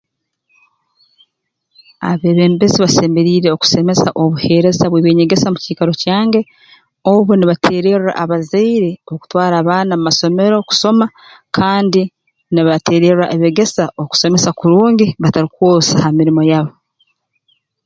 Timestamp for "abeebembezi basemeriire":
2.09-3.49